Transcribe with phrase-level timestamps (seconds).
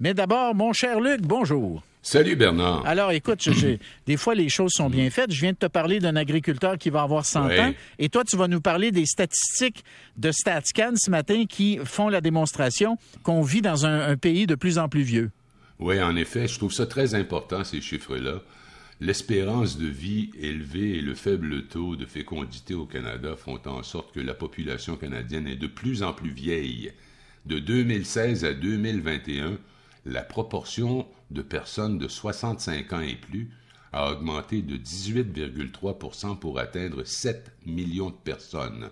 [0.00, 1.82] Mais d'abord, mon cher Luc, bonjour.
[2.02, 2.84] Salut Bernard.
[2.84, 3.48] Alors, écoute,
[4.06, 5.30] des fois, les choses sont bien faites.
[5.30, 7.74] Je viens de te parler d'un agriculteur qui va avoir 100 ans.
[7.98, 9.84] Et toi, tu vas nous parler des statistiques
[10.16, 14.78] de StatsCan ce matin qui font la démonstration qu'on vit dans un, pays de plus
[14.78, 15.30] en plus vieux.
[15.78, 18.42] Oui, en effet, je trouve ça très important, ces chiffres-là.
[19.00, 24.12] L'espérance de vie élevée et le faible taux de fécondité au Canada font en sorte
[24.12, 26.92] que la population canadienne est de plus en plus vieille.
[27.46, 29.58] De 2016 à 2021,
[30.04, 33.50] la proportion de personnes de 65 ans et plus
[33.92, 38.90] a augmenté de 18,3% pour atteindre 7 millions de personnes.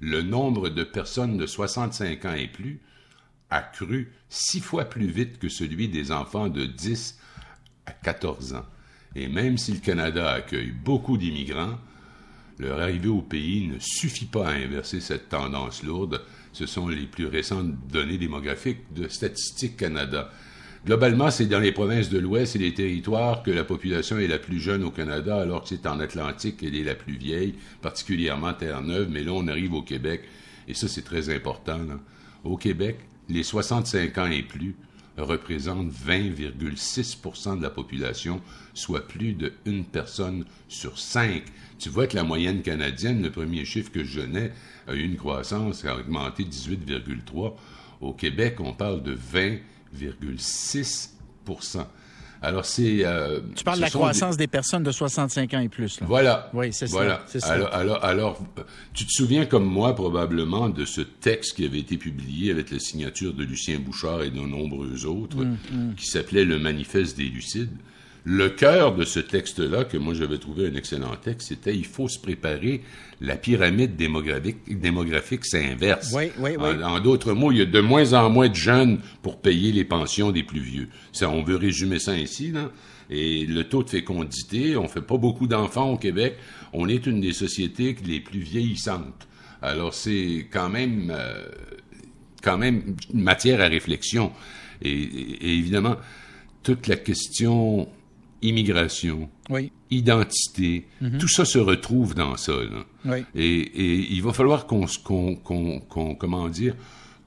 [0.00, 2.80] Le nombre de personnes de 65 ans et plus
[3.50, 7.18] a cru six fois plus vite que celui des enfants de 10
[7.86, 8.66] à 14 ans.
[9.14, 11.78] Et même si le Canada accueille beaucoup d'immigrants,
[12.58, 16.22] leur arrivée au pays ne suffit pas à inverser cette tendance lourde.
[16.52, 20.30] Ce sont les plus récentes données démographiques de Statistique Canada.
[20.86, 24.38] Globalement, c'est dans les provinces de l'Ouest et les territoires que la population est la
[24.38, 28.54] plus jeune au Canada, alors que c'est en Atlantique qu'elle est la plus vieille, particulièrement
[28.54, 30.22] Terre-Neuve, mais là, on arrive au Québec,
[30.66, 31.80] et ça, c'est très important.
[32.44, 34.74] Au Québec, les 65 ans et plus
[35.18, 38.40] représentent 20,6% de la population,
[38.72, 41.42] soit plus de une personne sur cinq.
[41.78, 44.52] Tu vois que la moyenne canadienne, le premier chiffre que je donnais,
[44.86, 47.54] a eu une croissance, a augmenté 18,3.
[48.00, 49.58] Au Québec, on parle de 20
[52.42, 53.04] alors, c'est.
[53.04, 54.46] Euh, tu parles de la croissance des...
[54.46, 56.00] personnes de 65 ans et plus.
[56.00, 56.06] Là.
[56.06, 56.50] Voilà.
[56.54, 57.22] Oui, c'est voilà.
[57.26, 57.46] ça.
[57.52, 58.38] Alors, alors, alors,
[58.94, 62.78] tu te souviens comme moi, probablement, de ce texte qui avait été publié avec la
[62.78, 65.94] signature de Lucien Bouchard et de nombreux autres, mm, mm.
[65.96, 67.76] qui s'appelait Le Manifeste des Lucides?
[68.24, 72.08] Le cœur de ce texte-là, que moi j'avais trouvé un excellent texte, c'était il faut
[72.08, 72.82] se préparer.
[73.22, 76.12] La pyramide démographique, démographique s'inverse.
[76.14, 76.84] Oui, oui, oui.
[76.84, 79.84] En, d'autres mots, il y a de moins en moins de jeunes pour payer les
[79.84, 80.88] pensions des plus vieux.
[81.12, 82.70] Ça, on veut résumer ça ainsi, là.
[83.08, 86.36] Et le taux de fécondité, on fait pas beaucoup d'enfants au Québec.
[86.72, 89.26] On est une des sociétés les plus vieillissantes.
[89.62, 91.48] Alors c'est quand même, euh,
[92.42, 94.32] quand même une matière à réflexion.
[94.82, 95.96] et évidemment,
[96.62, 97.88] toute la question
[98.42, 99.28] immigration,
[99.90, 101.18] identité, mhm.
[101.18, 102.52] tout ça se retrouve dans ça.
[103.34, 104.86] Et, il va falloir qu'on,
[106.18, 106.74] comment dire,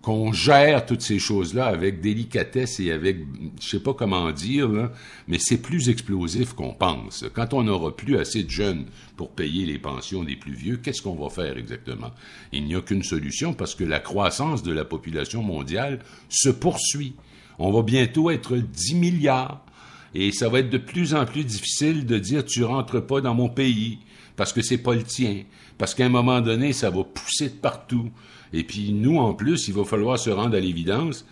[0.03, 3.19] qu'on gère toutes ces choses-là avec délicatesse et avec,
[3.61, 4.69] je sais pas comment dire,
[5.29, 7.23] mais c'est plus explosif qu'on pense.
[7.33, 8.85] Quand on n'aura plus assez de jeunes
[9.15, 12.11] pour payer les pensions des plus vieux, qu'est-ce qu'on va faire exactement?
[12.51, 17.15] Il n'y a qu'une solution parce que la croissance de la population mondiale se poursuit.
[17.57, 19.63] On va bientôt être 10 milliards.
[20.15, 23.33] Et ça va être de plus en plus difficile de dire tu rentres pas dans
[23.33, 23.99] mon pays
[24.35, 25.43] parce que c'est pas le tien.
[25.77, 28.11] Parce qu'à un moment donné, ça va pousser de partout.
[28.51, 31.25] Et puis nous, en plus, il va falloir se rendre à l'évidence.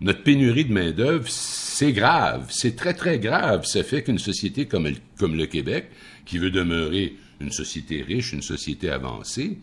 [0.00, 2.46] Notre pénurie de main-d'œuvre, c'est grave.
[2.50, 3.64] C'est très, très grave.
[3.64, 5.90] Ça fait qu'une société comme, comme le Québec,
[6.24, 9.58] qui veut demeurer une société riche, une société avancée,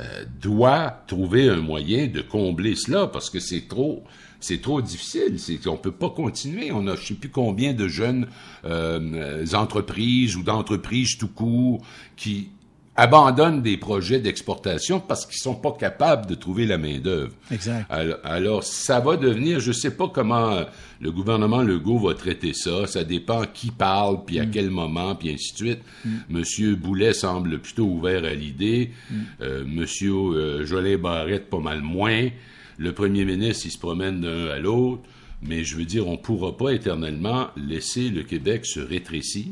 [0.00, 4.04] euh, doit trouver un moyen de combler cela parce que c'est trop,
[4.40, 5.38] c'est trop difficile.
[5.38, 6.72] C'est qu'on peut pas continuer.
[6.72, 8.26] On a, je sais plus combien de jeunes
[8.64, 11.82] euh, entreprises ou d'entreprises tout court
[12.16, 12.48] qui
[12.94, 17.32] abandonnent des projets d'exportation parce qu'ils sont pas capables de trouver la main d'œuvre.
[17.50, 17.86] Exact.
[17.88, 20.64] Alors, ça va devenir, je sais pas comment
[21.00, 22.86] le gouvernement Legault va traiter ça.
[22.86, 24.50] Ça dépend qui parle, puis à mm.
[24.50, 25.80] quel moment, puis ainsi de suite.
[26.04, 26.10] Mm.
[26.28, 28.90] Monsieur Boulet semble plutôt ouvert à l'idée.
[29.10, 29.16] Mm.
[29.40, 32.28] Euh, Monsieur euh, Jolin Barrette pas mal moins.
[32.76, 35.02] Le premier ministre, il se promène d'un à l'autre,
[35.42, 39.46] mais je veux dire, on ne pourra pas éternellement laisser le Québec se rétrécir,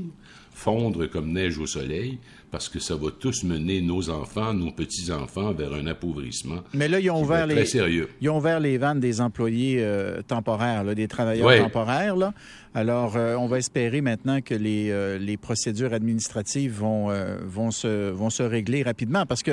[0.61, 2.19] fondre comme neige au soleil,
[2.51, 6.61] parce que ça va tous mener nos enfants, nos petits-enfants vers un appauvrissement.
[6.75, 8.09] Mais là, ils ont ouvert les, sérieux.
[8.21, 12.17] Ils ont ouvert les vannes des employés euh, temporaires, des travailleurs temporaires.
[12.17, 12.35] Là.
[12.75, 17.09] Alors, euh, on va espérer maintenant que les, euh, les procédures administratives vont,
[17.47, 19.25] vont, se, vont se régler rapidement.
[19.25, 19.53] Parce que,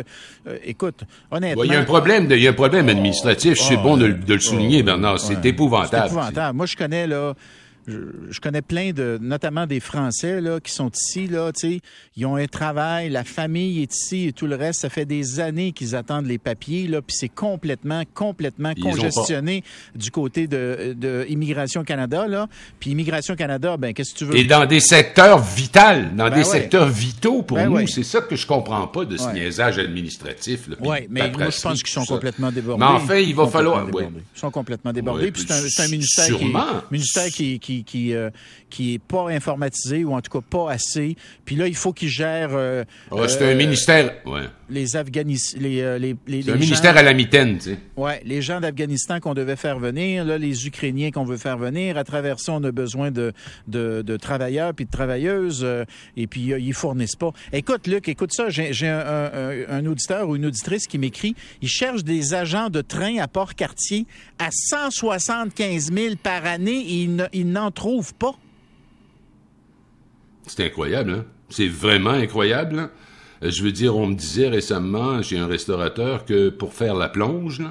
[0.65, 1.63] écoute, honnêtement...
[1.63, 3.57] Il y a un problème, il y a un problème administratif.
[3.59, 5.19] c'est bon de, de, le souligner, Bernard.
[5.19, 6.09] C'est épouvantable.
[6.09, 6.57] C'est épouvantable.
[6.57, 7.33] Moi, je connais, là
[7.87, 11.51] je, connais plein de, notamment des Français là, qui sont ici, là,
[12.15, 14.81] ils ont un travail, la famille est ici et tout le reste.
[14.81, 19.63] Ça fait des années qu'ils attendent les papiers, là, puis c'est complètement, complètement congestionné
[19.95, 22.47] du côté de, de Immigration Canada, là.
[22.79, 24.35] Puis Immigration Canada, ben qu'est-ce que tu veux?
[24.35, 25.79] Et dans des secteurs vitaux,
[26.15, 29.15] dans ben des secteurs vitaux pour ben nous, c'est ça que je comprends pas de
[29.15, 30.69] ce niaisage administratif.
[30.81, 32.83] Oui, mais moi je pense qu'ils sont complètement débordés.
[32.83, 35.31] Mais enfin, il va falloir, Ils sont complètement débordés.
[35.31, 36.53] puis c'est un, ministère qui,
[36.91, 38.29] ministère qui qui qui euh,
[38.69, 41.15] qui est pas informatisé ou en tout cas pas assez.
[41.45, 42.53] Puis là, il faut qu'ils gèrent.
[42.55, 42.83] Euh,
[43.27, 44.13] c'est un ministère.
[44.25, 44.47] Ouais.
[44.69, 47.77] Les Afghanistan, les les, les, C'est un ministère à la mitaine, tu sais.
[47.95, 51.97] Ouais, les gens d'Afghanistan qu'on devait faire venir, là, les Ukrainiens qu'on veut faire venir.
[51.97, 53.31] À travers ça, on a besoin de
[53.67, 55.65] de, de travailleurs puis de travailleuses.
[56.15, 57.31] et puis ils fournissent pas.
[57.53, 58.49] Écoute, Luc, écoute ça.
[58.49, 61.35] J'ai un, un, un auditeur ou une auditrice qui m'écrit.
[61.61, 64.05] Il cherche des agents de train à Port-Cartier
[64.39, 68.33] à 175 000 par année et il n'en trouve pas.
[70.45, 71.25] C'est incroyable, hein?
[71.49, 72.79] C'est vraiment incroyable.
[72.79, 72.91] Hein?
[73.43, 77.09] Euh, je veux dire, on me disait récemment chez un restaurateur que pour faire la
[77.09, 77.61] plonge,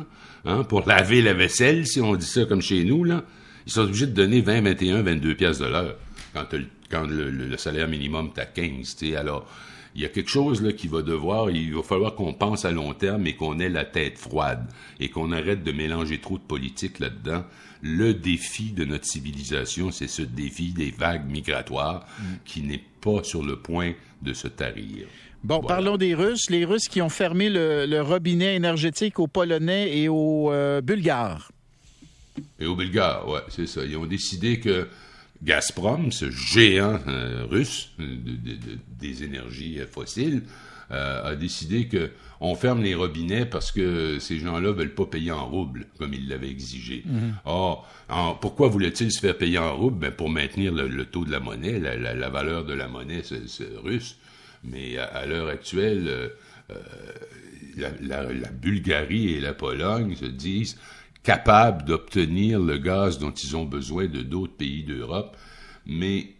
[0.44, 3.24] hein, pour laver la vaisselle, si on dit ça comme chez nous, là,
[3.66, 5.96] ils sont obligés de donner 20, 21, 22 pièces de l'heure
[6.32, 6.46] quand,
[6.90, 8.96] quand le, salaire minimum est à 15.
[9.16, 9.46] Alors,
[9.94, 12.70] il y a quelque chose là qui va devoir, il va falloir qu'on pense à
[12.70, 14.66] long terme et qu'on ait la tête froide
[15.00, 17.44] et qu'on arrête de mélanger trop de politique là-dedans.
[17.82, 22.24] Le défi de notre civilisation, c'est ce défi des vagues migratoires mm.
[22.44, 25.06] qui n'est pas sur le point de se tarir.
[25.44, 26.50] Bon, parlons des Russes.
[26.50, 31.52] Les Russes qui ont fermé le, robinet énergétique aux Polonais et aux euh, Bulgares.
[32.58, 33.84] Et aux Bulgares, oui, c'est ça.
[33.84, 34.88] Ils ont décidé que
[35.44, 42.10] Gazprom, ce géant euh, russe des énergies fossiles, euh, a décidé que
[42.40, 46.28] on ferme les robinets parce que ces gens-là veulent pas payer en roubles comme ils
[46.28, 47.02] l'avaient exigé.
[47.06, 47.34] Mhm.
[47.44, 47.88] Or,
[48.40, 51.78] pourquoi voulaient-ils se faire payer en roubles ben, Pour maintenir le, taux de la monnaie,
[51.78, 53.22] la, valeur de la monnaie
[53.82, 54.18] russe.
[54.64, 56.28] Mais à, l'heure actuelle, euh,
[57.76, 60.78] la, Bulgarie et la Pologne se disent
[61.22, 65.36] capables d'obtenir le gaz dont ils ont besoin de d'autres pays d'Europe.
[65.86, 66.34] Mais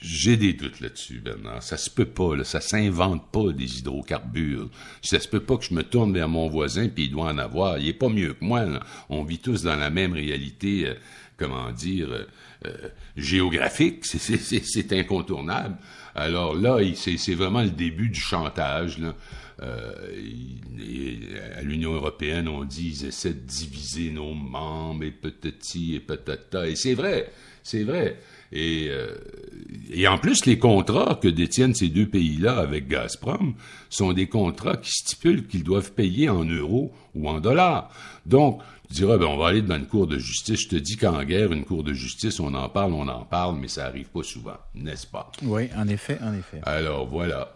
[0.00, 1.62] j'ai des doutes là-dessus, Bernard.
[1.62, 2.44] Ça se peut pas, là.
[2.44, 4.68] Ça s'invente pas des hydrocarbures.
[5.02, 7.38] Ça se peut pas que je me tourne vers mon voisin puis il doit en
[7.38, 7.78] avoir.
[7.78, 8.64] Il est pas mieux que moi.
[9.08, 10.94] On vit tous dans la même réalité, euh,
[11.36, 12.26] comment dire, euh,
[12.66, 14.04] euh, géographique.
[14.04, 15.76] C'est incontournable.
[16.14, 18.98] Alors là, c'est vraiment le début du chantage.
[18.98, 19.14] Là.
[19.62, 19.92] Euh,
[21.56, 26.68] à l'Union européenne, on dit qu'ils essaient de diviser nos membres et petit et patata.
[26.68, 27.32] Et c'est vrai,
[27.62, 28.18] c'est vrai.
[28.52, 29.14] Et, euh,
[29.90, 33.54] et en plus, les contrats que détiennent ces deux pays-là avec Gazprom
[33.90, 37.90] sont des contrats qui stipulent qu'ils doivent payer en euros ou en dollars.
[38.24, 40.62] Donc, tu dirais, ben, on va aller devant une cour de justice.
[40.62, 43.58] Je te dis qu'en guerre, une cour de justice, on en parle, on en parle,
[43.58, 45.30] mais ça arrive pas souvent, n'est-ce pas?
[45.42, 46.60] Oui, en effet, en effet.
[46.62, 47.52] Alors, voilà.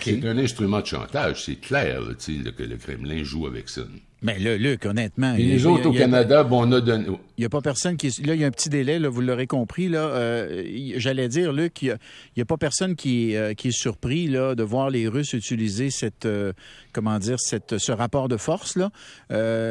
[0.00, 2.00] C'est un instrument de chantage, c'est clair
[2.56, 3.82] que le Kremlin joue avec ça.
[4.24, 5.34] Mais là, Luc, honnêtement.
[5.34, 7.04] Et les autres au Canada, bon, on a donné.
[7.36, 8.08] Il n'y a pas personne qui.
[8.24, 9.90] Là, il y a un petit délai, là, vous l'aurez compris.
[9.90, 10.64] Là, euh,
[10.96, 11.98] j'allais dire, Luc, il
[12.34, 15.90] n'y a, pas personne qui, euh, qui est surpris là, de voir les Russes utiliser
[15.90, 16.54] cette, euh,
[16.94, 18.90] comment dire, cette, ce rapport de force, là,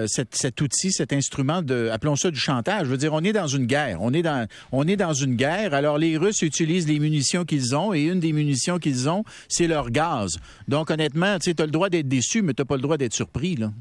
[0.05, 1.89] cet outil, cet instrument de.
[1.91, 2.85] Appelons ça du chantage.
[2.85, 3.97] Je veux dire, on est dans une guerre.
[4.01, 5.73] On est dans, on est dans une guerre.
[5.73, 9.65] Alors, les Russes utilisent les munitions qu'ils ont et une des munitions qu'ils ont, c'est
[9.65, 10.37] leur gaz.
[10.67, 13.15] Donc, honnêtement, tu as le droit d'être déçu, mais tu n'as pas le droit d'être
[13.15, 13.71] surpris, là.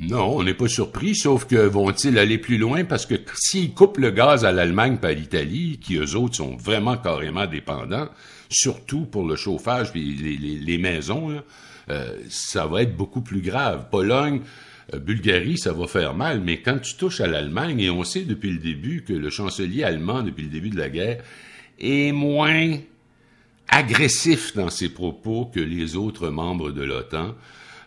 [0.00, 2.84] Non, on n'est pas surpris, sauf que vont-ils aller plus loin?
[2.84, 6.96] Parce que s'ils coupent le gaz à l'Allemagne par l'Italie, qui eux autres sont vraiment
[6.96, 8.08] carrément dépendants,
[8.48, 11.42] surtout pour le chauffage et les, maisons,
[11.90, 13.88] euh, ça va être beaucoup plus grave.
[13.90, 14.42] Pologne,
[14.94, 18.22] euh, Bulgarie, ça va faire mal, mais quand tu touches à l'Allemagne, et on sait
[18.22, 21.24] depuis le début que le chancelier allemand, depuis le début de la guerre,
[21.80, 22.78] est moins
[23.68, 27.34] agressif dans ses propos que les autres membres de l'OTAN.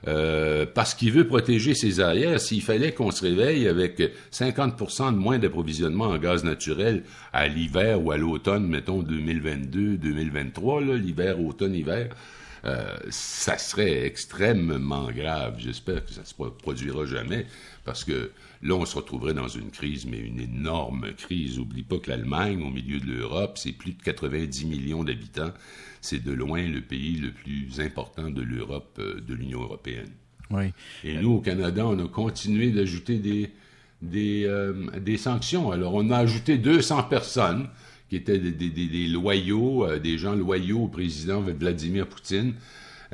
[0.08, 2.40] Euh, parce qu'il veut protéger ses arrières.
[2.40, 4.02] S'il fallait qu'on se réveille avec
[4.32, 7.04] 50% de moins d'approvisionnement en gaz naturel
[7.34, 12.10] à l'hiver ou à l'automne, mettons 2022, 2023, l'hiver, automne, hiver,
[12.66, 15.56] euh, ça serait extrêmement grave.
[15.60, 17.46] J'espère que ça se produira jamais,
[17.86, 21.60] parce que là, on se retrouverait dans une crise, mais une énorme crise.
[21.60, 25.54] Oublie pas que l'Allemagne, au milieu de l'Europe, c'est plus de 90 millions d'habitants
[26.02, 30.10] c'est de loin le pays le plus important de l'Europe, euh, de l'Union européenne.
[30.50, 30.74] Oui.
[31.04, 33.52] Et nous, au Canada, on a continué d'ajouter des,
[34.02, 35.72] des, euh, des, sanctions.
[35.72, 37.70] Alors, on a ajouté 200 personnes
[38.12, 42.56] qui étaient des, loyaux, euh, des gens loyaux au président Vladimir Poutine.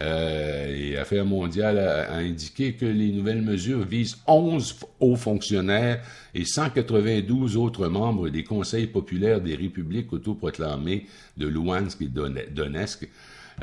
[0.01, 6.45] Euh, et Affaires mondiales a, indiqué que les nouvelles mesures visent 11 hauts fonctionnaires et
[6.45, 11.05] 192 autres membres des conseils populaires des républiques autoproclamées
[11.37, 12.07] de Luhansk et
[12.49, 13.07] Donetsk.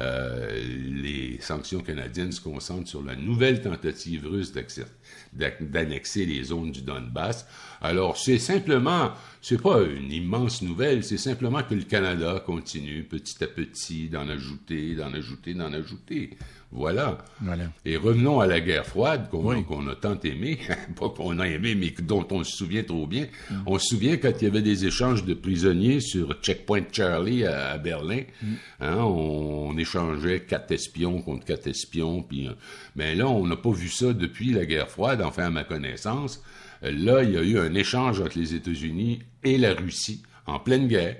[0.01, 0.61] Euh,
[0.91, 4.53] les sanctions canadiennes se concentrent sur la nouvelle tentative russe
[5.33, 7.47] d'annexer les zones du Donbass.
[7.81, 13.45] Alors, c'est simplement, c'est pas une immense nouvelle, c'est simplement que le Canada continue petit
[13.45, 16.37] à petit d'en ajouter, d'en ajouter, d'en ajouter.
[16.75, 17.19] Voilà.
[17.85, 20.59] Et revenons à la guerre froide qu'on a tant aimé,
[20.99, 23.29] pas qu'on a aimé, mais dont on se souvient trop bien.
[23.49, 23.55] Mm.
[23.67, 27.79] On se souvient quand il y avait des échanges de prisonniers sur Checkpoint Charlie à,
[27.79, 28.23] Berlin.
[28.43, 28.55] Mm.
[28.81, 32.23] Hein, on, échangeait quatre espions contre quatre espions.
[32.23, 32.53] Puis, euh,
[32.97, 36.43] mais là, on n'a pas vu ça depuis la guerre froide, enfin à ma connaissance.
[36.83, 40.89] Là, il y a eu un échange entre les États-Unis et la Russie en pleine
[40.89, 41.17] guerre.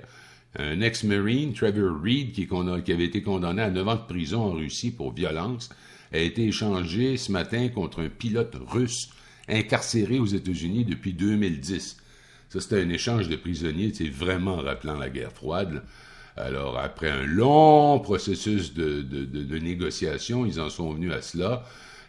[0.57, 2.47] Un ex-marine, Trevor Reed, qui,
[2.91, 5.69] avait été condamné à 9 ans de prison en Russie pour violence,
[6.13, 9.09] a été échangé ce matin contre un pilote russe
[9.49, 11.97] incarcéré aux États-Unis depuis 2010.
[12.49, 15.83] Ça, c'était un échange de prisonniers, c'est vraiment rappelant la guerre froide.
[16.37, 21.65] Alors, après un long processus de négociation, ils en sont venus à cela.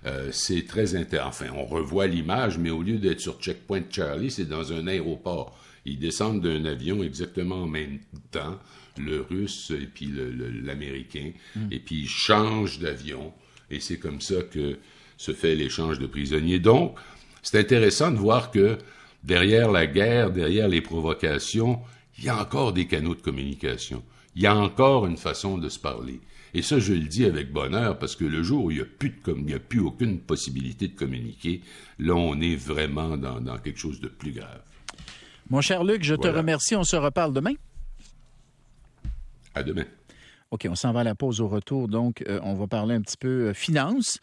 [0.07, 1.29] Euh, c'est très intéressant.
[1.29, 5.59] Enfin, on revoit l'image, mais au lieu d'être sur Checkpoint Charlie, c'est dans un aéroport.
[5.85, 7.99] Ils descendent d'un avion exactement en même
[8.31, 8.59] temps,
[8.99, 10.13] le russe et puis
[10.63, 11.69] l'américain, hmm.
[11.71, 13.33] et puis ils changent d'avion.
[13.71, 14.79] Et c'est comme ça que
[15.17, 16.59] se fait l'échange de prisonniers.
[16.59, 16.97] Donc,
[17.43, 18.79] c'est intéressant de voir que
[19.25, 21.81] derrière la guerre, derrière les provocations,
[22.19, 24.03] il y a encore des canaux de communication.
[24.35, 26.21] Il y a encore une façon de se parler.
[26.55, 28.87] Et ça, je le dis avec bonheur parce que le jour où il n'y a,
[28.87, 31.61] plus de, a plus aucune possibilité de communiquer,
[31.99, 34.63] là, on est vraiment dans, quelque chose de plus grave.
[35.51, 36.75] Mon cher Luc, je te remercie.
[36.75, 37.55] On se reparle demain.
[39.55, 39.85] À demain.
[40.51, 41.89] OK, on s'en va à la pause au retour.
[41.89, 44.19] Donc, euh, on va parler un petit peu euh, finance.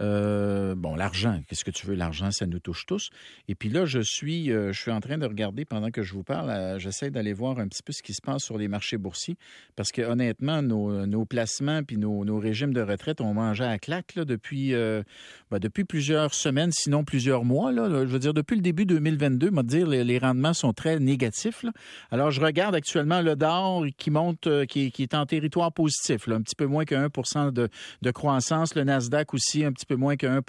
[0.00, 1.94] Euh, bon, l'argent, qu'est-ce que tu veux?
[1.94, 3.10] L'argent, ça nous touche tous.
[3.48, 6.50] Et puis là, je suis, euh, en train de regarder pendant que je vous parle,
[6.50, 9.36] euh, j'essaie d'aller voir un petit peu ce qui se passe sur les marchés boursiers
[9.76, 14.72] parce que honnêtement, nos, placements puis nos, régimes de retraite ont mangé à claque depuis,
[14.72, 17.72] ben, depuis plusieurs semaines, sinon plusieurs mois.
[17.72, 21.64] Je veux dire, depuis le début 2022, moi, dire, les, rendements sont très négatifs.
[22.10, 26.56] Alors, je regarde actuellement le DOR qui monte, qui, est en territoire positif, un petit
[26.56, 27.68] peu moins que 1 de,
[28.02, 28.74] de croissance.
[28.74, 30.40] Le Nasdaq aussi, un petit peu moins que 1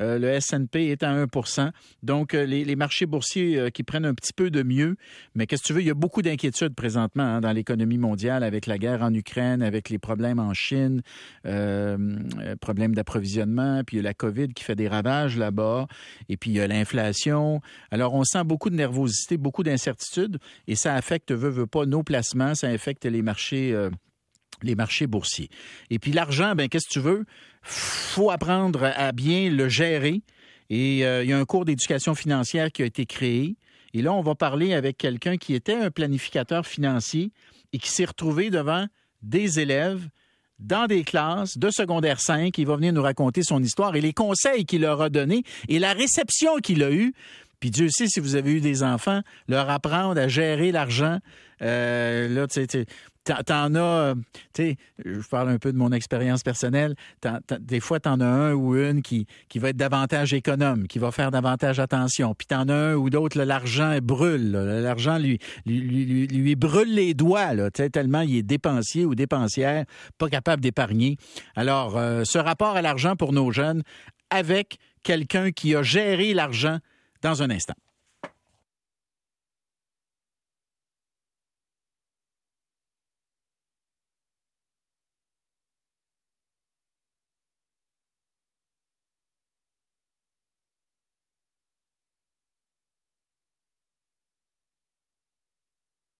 [0.00, 1.70] euh, Le S&P est à 1%
[2.02, 4.96] Donc, euh, les, marchés boursiers euh, qui prennent un petit peu de mieux.
[5.34, 5.80] Mais qu'est-ce que tu veux?
[5.80, 9.62] Il y a beaucoup d'inquiétudes présentement hein, dans l'économie mondiale avec la guerre en Ukraine,
[9.62, 11.02] avec les problèmes en Chine,
[12.60, 15.86] problèmes d'approvisionnement, puis il y a la COVID qui fait des ravages là-bas,
[16.28, 17.60] et puis il y a l'inflation.
[17.90, 22.02] Alors, on sent beaucoup de nervosité, beaucoup d'incertitude, et ça affecte, veut, veut pas, nos
[22.02, 23.74] placements, ça affecte les marchés
[24.66, 25.48] les marchés boursiers.
[25.90, 27.24] Et puis l'argent, ben qu'est-ce que tu veux?
[27.62, 30.22] Faut apprendre à bien le gérer.
[30.70, 33.56] Et euh, il y a un cours d'éducation financière qui a été créé.
[33.94, 37.30] Et là, on va parler avec quelqu'un qui était un planificateur financier
[37.72, 38.86] et qui s'est retrouvé devant
[39.22, 40.08] des élèves
[40.58, 42.56] dans des classes de secondaire 5.
[42.56, 45.78] Il va venir nous raconter son histoire et les conseils qu'il leur a donnés et
[45.78, 47.12] la réception qu'il a eue.
[47.60, 51.18] Puis Dieu sait si vous avez eu des enfants, leur apprendre à gérer l'argent.
[51.62, 52.84] Euh, là, tu
[53.24, 54.14] T'en as, euh,
[54.52, 56.94] tu sais, je parle un peu de mon expérience personnelle.
[57.60, 61.12] des fois, t'en as un ou une qui, qui va être davantage économe, qui va
[61.12, 62.34] faire davantage attention.
[62.34, 64.52] Puis t'en as un ou d'autres, l'argent brûle.
[64.52, 69.84] L'argent lui lui, lui, brûle les doigts, là, tellement il est dépensier ou dépensière,
[70.18, 71.16] pas capable d'épargner.
[71.54, 73.82] Alors, euh, ce rapport à l'argent pour nos jeunes
[74.30, 76.78] avec quelqu'un qui a géré l'argent
[77.22, 77.74] dans un instant.